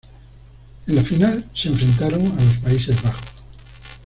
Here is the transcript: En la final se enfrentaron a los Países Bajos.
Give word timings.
En 0.87 0.95
la 0.95 1.03
final 1.03 1.45
se 1.53 1.67
enfrentaron 1.69 2.21
a 2.25 2.43
los 2.43 2.57
Países 2.57 2.99
Bajos. 3.03 3.21